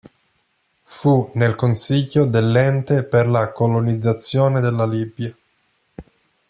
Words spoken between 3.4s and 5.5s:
colonizzazione della Libia.